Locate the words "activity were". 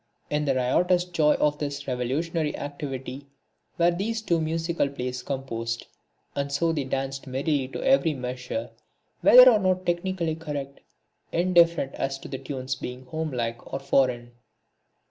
2.57-3.91